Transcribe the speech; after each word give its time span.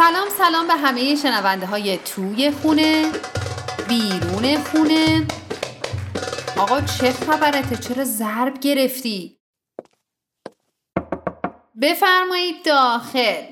سلام 0.00 0.28
سلام 0.28 0.66
به 0.66 0.74
همه 0.74 1.14
شنونده 1.14 1.66
های 1.66 1.98
توی 1.98 2.50
خونه 2.50 3.12
بیرون 3.88 4.56
خونه. 4.56 5.26
آقا 6.58 6.80
چه 6.80 7.12
خبرته؟ 7.12 7.76
چرا 7.76 8.04
ضرب 8.04 8.60
گرفتی؟ 8.60 9.38
بفرمایید 11.82 12.64
داخل. 12.64 13.42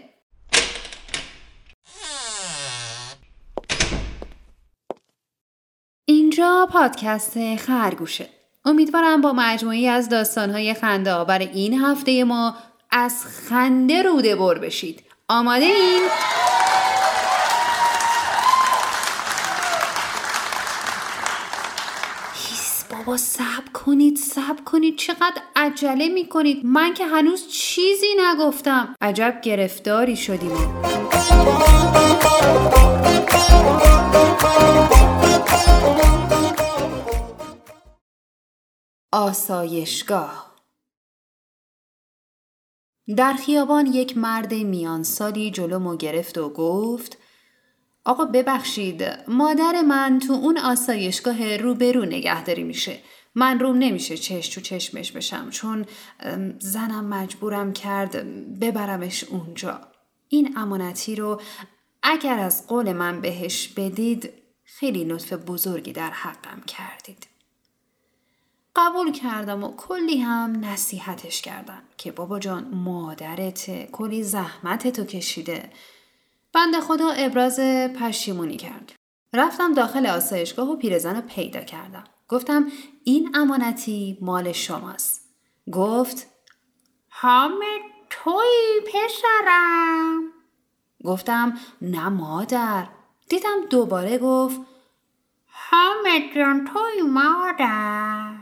اینجا 6.05 6.69
پادکست 6.73 7.57
خرگوشه. 7.57 8.29
امیدوارم 8.65 9.21
با 9.21 9.33
مجموعی 9.33 9.89
از 9.89 10.09
داستانهای 10.09 10.75
خنده 10.75 11.13
آور 11.13 11.39
این 11.39 11.81
هفته 11.81 12.25
ما 12.25 12.57
از 12.91 13.25
خنده 13.27 14.03
روده 14.03 14.37
بر 14.37 14.59
بشید. 14.59 15.08
آماده 15.31 15.65
این؟ 15.65 16.03
بابا 22.91 23.17
سب 23.17 23.73
کنید 23.73 24.17
سب 24.17 24.65
کنید. 24.65 24.97
چقدر 24.99 25.43
عجله 25.57 26.09
می 26.09 26.29
کنید 26.29 26.67
من 26.67 26.95
که 26.95 27.07
هنوز 27.07 27.49
چیزی 27.49 28.07
نگفتم. 28.19 28.95
عجب 29.01 29.41
گرفتاری 29.43 30.17
شدیم. 30.17 30.83
آسایشگاه. 39.13 40.48
در 43.17 43.33
خیابان 43.33 43.87
یک 43.87 44.19
مرد 44.19 44.55
میان 44.55 45.03
سالی 45.03 45.51
جلومو 45.51 45.97
گرفت 45.97 46.39
و 46.39 46.49
گفت 46.49 47.19
آقا 48.05 48.25
ببخشید 48.25 49.05
مادر 49.29 49.83
من 49.83 50.19
تو 50.27 50.33
اون 50.33 50.59
آسایشگاه 50.59 51.57
روبرو 51.57 52.05
نگهداری 52.05 52.65
میشه. 52.65 52.99
من 53.35 53.59
روم 53.59 53.79
نمیشه 53.79 54.17
چش 54.17 54.49
تو 54.49 54.61
چشمش 54.61 55.13
بشم 55.13 55.51
چون 55.51 55.87
زنم 56.59 57.05
مجبورم 57.05 57.73
کرد 57.73 58.17
ببرمش 58.61 59.25
اونجا. 59.25 59.81
این 60.29 60.59
امانتی 60.59 61.17
رو 61.17 61.41
اگر 62.03 62.39
از 62.39 62.67
قول 62.67 62.93
من 62.93 63.21
بهش 63.21 63.69
بدید 63.69 64.33
خیلی 64.65 65.05
لطف 65.05 65.33
بزرگی 65.33 65.93
در 65.93 66.11
حقم 66.11 66.61
کردید. 66.67 67.38
قبول 68.79 69.13
کردم 69.13 69.65
و 69.65 69.77
کلی 69.77 70.19
هم 70.19 70.65
نصیحتش 70.65 71.43
کردم 71.43 71.83
که 71.97 72.13
بابا 72.13 72.39
جان 72.39 72.69
مادرته 72.75 73.89
کلی 73.93 74.23
زحمت 74.23 74.89
تو 74.89 75.05
کشیده. 75.05 75.71
بند 76.53 76.81
خدا 76.81 77.11
ابراز 77.11 77.61
پشیمونی 78.01 78.57
کرد. 78.57 78.93
رفتم 79.33 79.75
داخل 79.75 80.07
آسایشگاه 80.07 80.71
و 80.71 80.77
پیرزن 80.77 81.17
رو 81.17 81.23
پیدا 81.23 81.61
کردم. 81.61 82.05
گفتم 82.29 82.67
این 83.05 83.37
امانتی 83.37 84.19
مال 84.21 84.53
شماست. 84.53 85.21
گفت 85.73 86.27
حامد 87.09 87.81
توی 88.11 88.81
پسرم. 88.87 90.23
گفتم 91.05 91.59
نه 91.83 92.09
مادر. 92.09 92.89
دیدم 93.29 93.67
دوباره 93.71 94.19
گفت 94.19 94.61
حامد 95.47 96.35
جان 96.35 96.65
توی 96.73 97.03
مادر. 97.03 98.38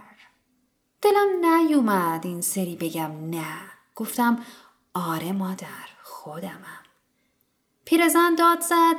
دلم 1.07 1.55
نیومد 1.55 2.27
این 2.27 2.41
سری 2.41 2.77
بگم 2.77 3.31
نه. 3.31 3.57
گفتم 3.95 4.47
آره 4.95 5.33
مادر 5.33 5.89
خودمم. 6.03 6.83
پیرزن 7.85 8.35
داد 8.35 8.61
زد 8.61 8.97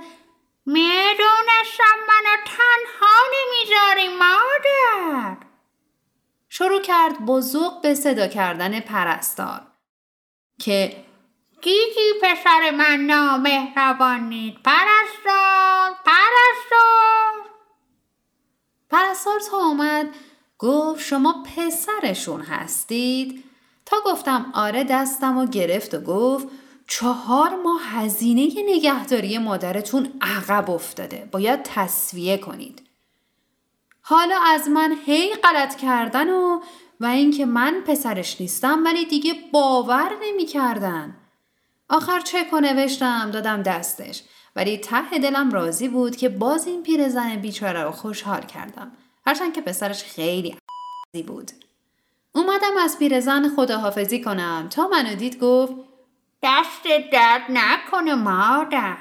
می‌دونستم 0.65 1.97
منو 2.07 2.37
تنها 2.45 3.17
نمی‌ذاری 3.33 4.07
مادر. 4.07 5.37
شروع 6.49 6.81
کرد 6.81 7.25
بزرگ 7.25 7.81
به 7.81 7.95
صدا 7.95 8.27
کردن 8.27 8.79
پرستار. 8.79 9.61
که 10.59 11.05
گیگی 11.61 12.13
پسر 12.21 12.71
من 12.71 12.99
نامهربان 12.99 14.19
نید 14.19 14.63
پرستار 14.63 15.95
پرستار. 16.05 17.49
پرستار 18.89 19.39
تا 19.39 19.57
اومد 19.57 20.15
گفت 20.59 21.03
شما 21.03 21.43
پسرشون 21.43 22.41
هستید؟ 22.41 23.43
تا 23.85 23.97
گفتم 24.05 24.51
آره 24.53 24.83
دستم 24.83 25.37
و 25.37 25.45
گرفت 25.45 25.93
و 25.93 25.99
گفت 25.99 26.47
چهار 26.87 27.55
ماه 27.63 27.81
هزینه 27.83 28.49
نگهداری 28.67 29.37
مادرتون 29.37 30.13
عقب 30.21 30.69
افتاده. 30.69 31.29
باید 31.31 31.63
تصویه 31.63 32.37
کنید. 32.37 32.81
حالا 34.01 34.39
از 34.45 34.69
من 34.69 34.95
هی 35.05 35.33
غلط 35.35 35.75
کردن 35.75 36.29
و 36.29 36.59
و 36.99 37.05
اینکه 37.05 37.45
من 37.45 37.83
پسرش 37.87 38.41
نیستم 38.41 38.83
ولی 38.85 39.05
دیگه 39.05 39.33
باور 39.53 40.11
نمی‌کردن. 40.23 41.15
آخر 41.89 42.19
چک 42.19 42.53
و 42.53 42.59
نوشتم 42.59 43.31
دادم 43.31 43.63
دستش. 43.63 44.23
ولی 44.55 44.77
ته 44.77 45.17
دلم 45.21 45.51
راضی 45.51 45.87
بود 45.87 46.15
که 46.15 46.29
باز 46.29 46.67
این 46.67 46.83
پیرزن 46.83 47.35
بیچاره 47.35 47.83
رو 47.83 47.91
خوشحال 47.91 48.41
کردم. 48.41 48.91
هرچند 49.27 49.53
که 49.53 49.61
پسرش 49.61 50.03
خیلی 50.03 50.57
بود. 51.27 51.51
اومدم 52.35 52.77
از 52.83 52.99
پیرزن 52.99 53.49
خداحافظی 53.55 54.21
کنم. 54.23 54.67
تا 54.71 54.87
منو 54.87 55.15
دید 55.15 55.39
گفت 55.39 55.73
دست 56.43 56.83
درد 57.11 57.41
نکنه 57.49 58.15
مادر. 58.15 58.97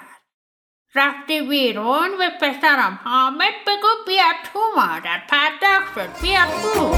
رفته 0.94 1.42
بیرون 1.42 2.08
و 2.20 2.30
پسرم 2.40 3.00
حامد 3.04 3.52
بگو 3.66 3.88
بیا 4.06 4.22
تو 4.52 4.58
مادر. 4.76 5.22
پرداخت 5.28 5.94
شد. 5.94 6.20
بیا 6.22 6.40
تو. 6.62 6.90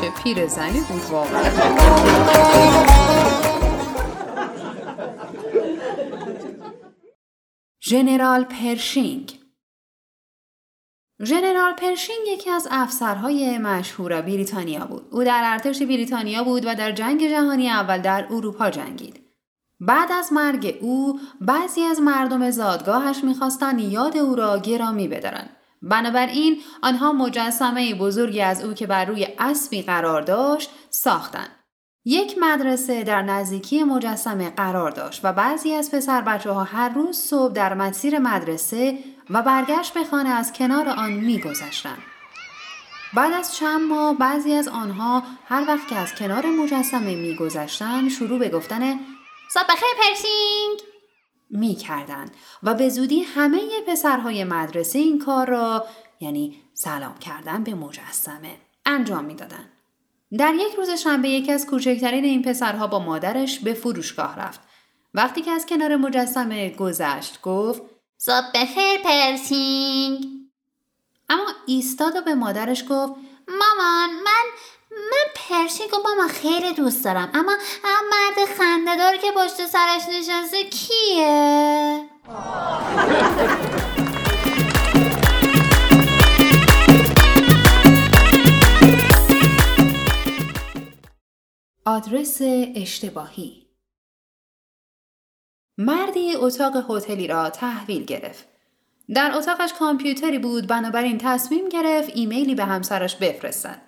چه 0.00 0.10
پیر 0.22 0.46
زنی 0.46 0.80
بود 0.80 1.04
واقعا. 1.10 1.50
ژنرال 7.84 8.44
پرشینگ. 8.44 9.39
ژنرال 11.24 11.72
پرشینگ 11.72 12.18
یکی 12.26 12.50
از 12.50 12.68
افسرهای 12.70 13.58
مشهور 13.58 14.20
بریتانیا 14.20 14.84
بود. 14.84 15.06
او 15.10 15.24
در 15.24 15.42
ارتش 15.44 15.82
بریتانیا 15.82 16.44
بود 16.44 16.66
و 16.66 16.74
در 16.74 16.92
جنگ 16.92 17.30
جهانی 17.30 17.70
اول 17.70 17.98
در 17.98 18.26
اروپا 18.30 18.70
جنگید. 18.70 19.20
بعد 19.80 20.12
از 20.12 20.32
مرگ 20.32 20.78
او 20.80 21.20
بعضی 21.40 21.82
از 21.82 22.00
مردم 22.00 22.50
زادگاهش 22.50 23.24
می‌خواستند 23.24 23.80
یاد 23.80 24.16
او 24.16 24.34
را 24.34 24.58
گرامی 24.58 25.08
بدارند. 25.08 25.56
بنابراین 25.82 26.60
آنها 26.82 27.12
مجسمه 27.12 27.94
بزرگی 27.94 28.40
از 28.40 28.64
او 28.64 28.74
که 28.74 28.86
بر 28.86 29.04
روی 29.04 29.28
اسبی 29.38 29.82
قرار 29.82 30.22
داشت 30.22 30.70
ساختند. 30.90 31.59
یک 32.04 32.36
مدرسه 32.40 33.04
در 33.04 33.22
نزدیکی 33.22 33.82
مجسمه 33.84 34.50
قرار 34.50 34.90
داشت 34.90 35.20
و 35.24 35.32
بعضی 35.32 35.74
از 35.74 35.90
پسر 35.90 36.20
بچه 36.20 36.50
ها 36.50 36.64
هر 36.64 36.88
روز 36.88 37.16
صبح 37.16 37.52
در 37.52 37.74
مسیر 37.74 38.18
مدرسه 38.18 38.98
و 39.30 39.42
برگشت 39.42 39.94
به 39.94 40.04
خانه 40.04 40.28
از 40.28 40.52
کنار 40.52 40.88
آن 40.88 41.12
میگذشتند. 41.12 42.02
بعد 43.14 43.32
از 43.32 43.56
چند 43.56 43.80
ماه 43.80 44.18
بعضی 44.18 44.52
از 44.52 44.68
آنها 44.68 45.22
هر 45.46 45.64
وقت 45.68 45.88
که 45.88 45.96
از 45.96 46.14
کنار 46.14 46.46
مجسمه 46.46 47.14
میگذشتند 47.14 48.10
شروع 48.10 48.38
به 48.38 48.48
گفتن 48.48 48.80
صبح 49.50 49.64
بخیر 49.68 49.88
پرسینگ 50.02 50.80
می‌کردند 51.50 52.30
و 52.62 52.74
به 52.74 52.88
زودی 52.88 53.22
همه 53.22 53.60
پسرهای 53.86 54.44
مدرسه 54.44 54.98
این 54.98 55.18
کار 55.18 55.48
را 55.48 55.86
یعنی 56.20 56.62
سلام 56.74 57.18
کردن 57.18 57.64
به 57.64 57.74
مجسمه 57.74 58.56
انجام 58.86 59.24
می‌دادند. 59.24 59.79
در 60.38 60.54
یک 60.54 60.74
روز 60.74 60.90
شنبه 60.90 61.28
یکی 61.28 61.52
از 61.52 61.66
کوچکترین 61.66 62.24
این 62.24 62.42
پسرها 62.42 62.86
با 62.86 62.98
مادرش 62.98 63.58
به 63.58 63.74
فروشگاه 63.74 64.36
رفت. 64.38 64.60
وقتی 65.14 65.42
که 65.42 65.50
از 65.50 65.66
کنار 65.66 65.96
مجسمه 65.96 66.70
گذشت 66.70 67.40
گفت 67.40 67.82
صبح 68.18 68.50
بخیر 68.54 69.00
پرسینگ 69.04 70.26
اما 71.28 71.46
ایستاد 71.66 72.16
و 72.16 72.20
به 72.20 72.34
مادرش 72.34 72.82
گفت 72.82 73.12
مامان 73.48 74.10
من 74.24 74.46
من 74.90 75.26
پرسینگ 75.34 75.94
و 75.94 75.96
ماما 76.08 76.28
خیلی 76.28 76.72
دوست 76.72 77.04
دارم 77.04 77.30
اما 77.34 77.52
مرد 77.84 78.48
خندهدار 78.58 79.16
که 79.16 79.32
پشت 79.36 79.66
سرش 79.66 80.02
نشسته 80.08 80.64
کیه؟ 80.64 82.04
آدرس 91.90 92.38
اشتباهی 92.74 93.66
مردی 95.78 96.34
اتاق 96.34 96.90
هتلی 96.90 97.26
را 97.26 97.50
تحویل 97.50 98.04
گرفت. 98.04 98.48
در 99.14 99.32
اتاقش 99.34 99.72
کامپیوتری 99.78 100.38
بود 100.38 100.66
بنابراین 100.66 101.18
تصمیم 101.18 101.68
گرفت 101.68 102.10
ایمیلی 102.14 102.54
به 102.54 102.64
همسرش 102.64 103.16
بفرستد. 103.16 103.82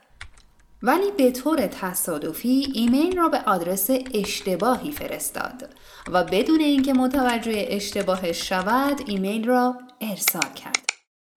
ولی 0.82 1.10
به 1.10 1.30
طور 1.30 1.66
تصادفی 1.66 2.72
ایمیل 2.74 3.16
را 3.16 3.28
به 3.28 3.38
آدرس 3.38 3.90
اشتباهی 4.14 4.92
فرستاد 4.92 5.74
و 6.08 6.24
بدون 6.24 6.60
اینکه 6.60 6.92
متوجه 6.92 7.66
اشتباهش 7.68 8.48
شود 8.48 9.00
ایمیل 9.06 9.46
را 9.46 9.78
ارسال 10.00 10.52
کرد. 10.54 10.81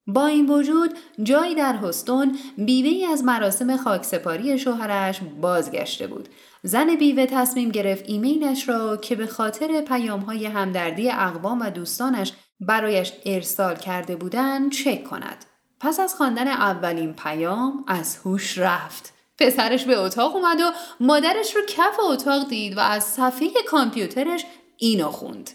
با 0.08 0.26
این 0.26 0.50
وجود 0.50 0.94
جایی 1.24 1.56
در 1.56 1.76
هستون 1.76 2.38
بیوه 2.58 3.12
از 3.12 3.24
مراسم 3.24 3.78
خاکسپاری 3.78 4.60
شوهرش 4.60 5.20
بازگشته 5.42 6.08
بود. 6.08 6.30
زن 6.64 6.96
بیوه 6.96 7.26
تصمیم 7.26 7.70
گرفت 7.70 8.04
ایمیلش 8.08 8.70
را 8.70 8.98
که 8.98 9.16
به 9.16 9.28
خاطر 9.28 9.82
پیام 9.82 10.20
های 10.20 10.46
همدردی 10.46 11.10
اقوام 11.12 11.62
و 11.62 11.70
دوستانش 11.70 12.34
برایش 12.60 13.14
ارسال 13.26 13.76
کرده 13.76 14.16
بودند 14.16 14.72
چک 14.72 15.04
کند. 15.04 15.46
پس 15.80 16.00
از 16.00 16.16
خواندن 16.16 16.48
اولین 16.48 17.14
پیام 17.14 17.84
از 17.88 18.18
هوش 18.18 18.58
رفت. 18.58 19.14
پسرش 19.40 19.84
به 19.84 19.98
اتاق 19.98 20.36
اومد 20.36 20.60
و 20.62 20.72
مادرش 21.00 21.56
رو 21.56 21.62
کف 21.68 22.00
اتاق 22.00 22.48
دید 22.50 22.78
و 22.78 22.80
از 22.80 23.04
صفحه 23.04 23.50
کامپیوترش 23.68 24.46
اینو 24.78 25.12
خوند. 25.12 25.50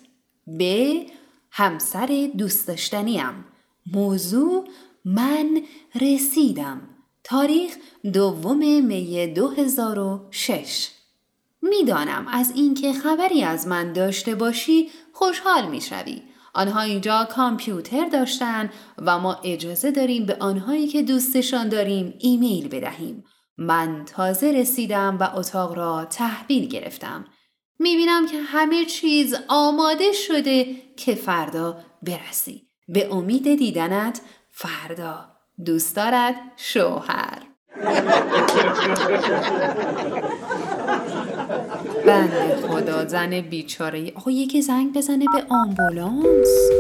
به 0.47 1.07
همسر 1.51 2.31
دوست 2.37 2.69
داشتنیم. 2.69 3.45
موضوع 3.93 4.69
من 5.05 5.63
رسیدم. 6.01 6.81
تاریخ 7.25 7.77
دوم 8.13 8.85
می 8.85 9.27
2006 9.27 10.89
می‌دانم 11.63 12.27
از 12.29 12.53
اینکه 12.55 12.93
خبری 12.93 13.43
از 13.43 13.67
من 13.67 13.93
داشته 13.93 14.35
باشی 14.35 14.89
خوشحال 15.13 15.69
می‌شوی. 15.69 16.23
آنها 16.55 16.81
اینجا 16.81 17.29
کامپیوتر 17.31 18.09
داشتن 18.09 18.71
و 18.99 19.19
ما 19.19 19.41
اجازه 19.45 19.91
داریم 19.91 20.27
به 20.27 20.37
آنهایی 20.41 20.87
که 20.87 21.03
دوستشان 21.03 21.69
داریم 21.69 22.15
ایمیل 22.19 22.69
بدهیم. 22.69 23.25
من 23.59 24.05
تازه 24.05 24.53
رسیدم 24.53 25.19
و 25.21 25.37
اتاق 25.37 25.75
را 25.75 26.05
تحویل 26.05 26.69
گرفتم. 26.69 27.25
می‌بینم 27.79 28.27
که 28.27 28.41
همه 28.41 28.85
چیز 28.85 29.35
آماده 29.49 30.13
شده 30.13 30.77
که 30.97 31.15
فردا 31.15 31.79
برسی. 32.03 32.70
به 32.93 33.15
امید 33.15 33.55
دیدنت 33.57 34.21
فردا. 34.51 35.25
دوست 35.65 35.97
دارد 35.97 36.35
شوهر. 36.57 37.43
بنده 42.07 42.57
خدا 42.69 43.05
زن 43.05 43.41
بیچاره 43.41 44.13
آقا 44.15 44.31
یکی 44.31 44.63
زنگ 44.63 44.93
بزنه 44.93 45.25
به 45.35 45.55
آمبولانس 45.55 46.71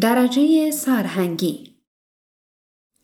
درجه 0.00 0.70
سرهنگی 0.70 1.76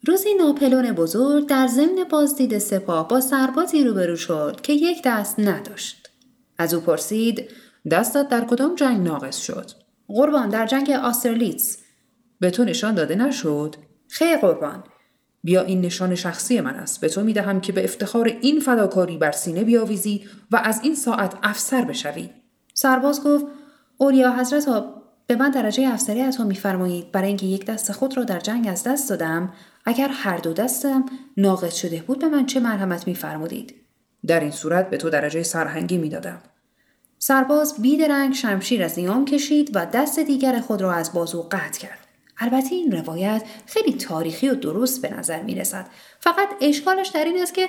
روزی 0.07 0.35
ناپلون 0.35 0.93
بزرگ 0.93 1.47
در 1.47 1.67
ضمن 1.67 2.05
بازدید 2.11 2.59
سپاه 2.59 3.09
با 3.09 3.21
سربازی 3.21 3.85
روبرو 3.85 4.17
شد 4.17 4.61
که 4.63 4.73
یک 4.73 5.03
دست 5.05 5.41
نداشت. 5.41 6.11
از 6.59 6.75
او 6.75 6.81
پرسید 6.81 7.51
دستت 7.91 8.29
در 8.29 8.45
کدام 8.45 8.75
جنگ 8.75 9.07
ناقص 9.07 9.37
شد؟ 9.37 9.71
قربان 10.09 10.49
در 10.49 10.67
جنگ 10.67 10.91
آسترلیتز. 10.91 11.77
به 12.41 12.51
تو 12.51 12.65
نشان 12.65 12.95
داده 12.95 13.15
نشد؟ 13.15 13.77
خیر 14.09 14.37
قربان. 14.37 14.85
بیا 15.45 15.63
این 15.63 15.81
نشان 15.81 16.15
شخصی 16.15 16.61
من 16.61 16.75
است. 16.75 17.01
به 17.01 17.09
تو 17.09 17.25
می 17.25 17.33
دهم 17.33 17.61
که 17.61 17.73
به 17.73 17.85
افتخار 17.85 18.27
این 18.41 18.61
فداکاری 18.61 19.19
بر 19.19 19.33
سینه 19.33 19.65
بیاویزی 19.65 20.25
و 20.51 20.57
از 20.57 20.81
این 20.83 20.95
ساعت 20.95 21.35
افسر 21.43 21.85
بشوی. 21.85 22.31
سرباز 22.75 23.25
گفت 23.25 23.47
اولیا 23.99 24.33
حضرت 24.33 24.69
به 25.27 25.37
من 25.37 25.51
درجه 25.51 25.89
افسری 25.89 26.21
عطا 26.21 26.45
میفرمایید. 26.45 27.13
برای 27.13 27.29
اینکه 27.29 27.47
یک 27.47 27.67
دست 27.67 27.93
خود 27.93 28.17
را 28.17 28.25
در 28.25 28.41
جنگ 28.41 28.69
از 28.69 28.83
دست 28.83 29.11
دادم. 29.11 29.53
اگر 29.85 30.09
هر 30.09 30.37
دو 30.37 30.53
دستم 30.53 31.05
ناقص 31.37 31.75
شده 31.75 32.03
بود 32.07 32.19
به 32.19 32.29
من 32.29 32.47
چه 32.47 32.61
مرحمت 32.61 33.07
میفرمودید 33.07 33.75
در 34.27 34.41
این 34.41 34.51
صورت 34.51 34.91
به 34.91 34.97
تو 34.97 35.11
درجه 35.11 35.43
سرهنگی 35.43 35.99
می‌دادم. 35.99 36.43
سرباز 37.19 37.83
بیدرنگ 37.83 38.35
شمشیر 38.35 38.83
از 38.83 38.99
نیام 38.99 39.25
کشید 39.25 39.71
و 39.75 39.87
دست 39.87 40.19
دیگر 40.19 40.61
خود 40.61 40.83
را 40.83 40.93
از 40.93 41.13
بازو 41.13 41.43
قطع 41.43 41.81
کرد. 41.81 41.99
البته 42.39 42.75
این 42.75 42.93
روایت 42.93 43.43
خیلی 43.67 43.93
تاریخی 43.93 44.49
و 44.49 44.55
درست 44.55 45.03
به 45.03 45.15
نظر 45.15 45.43
می 45.43 45.55
رسد. 45.55 45.87
فقط 46.21 46.49
اشکالش 46.61 47.09
در 47.09 47.25
این 47.25 47.43
است 47.43 47.55
که 47.55 47.69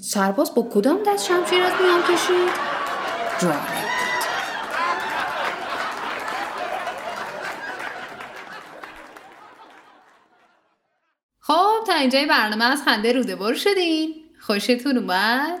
سرباز 0.00 0.54
با 0.54 0.68
کدام 0.74 0.98
دست 1.06 1.26
شمشیر 1.26 1.62
از 1.62 1.72
نیام 1.82 2.02
کشید 2.02 2.72
خب 11.40 11.86
تا 11.86 11.91
اینجای 12.02 12.26
برنامه 12.26 12.64
از 12.64 12.82
خنده 12.84 13.12
روده 13.12 13.36
بر 13.36 13.54
شدین 13.54 14.14
خوشتون 14.40 14.98
اومد؟ 14.98 15.60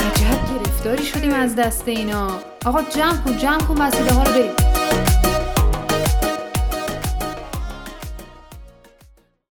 عجب 0.00 0.40
گرفتاری 0.54 1.04
شدیم 1.04 1.32
از 1.32 1.56
دست 1.56 1.88
اینا. 1.88 2.40
آقا 2.66 2.82
جمع 2.82 3.16
کن 3.16 3.38
جمع 3.38 3.58
کن 3.60 3.82
وسیله 3.82 4.12
ها 4.12 4.22
رو 4.22 4.32
بریم. 4.32 4.67